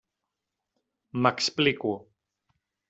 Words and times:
M'explico. 1.21 1.95